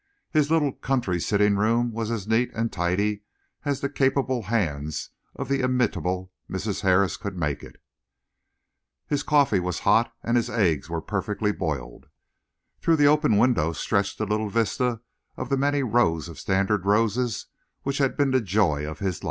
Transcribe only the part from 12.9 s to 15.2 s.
the open windows stretched a little vista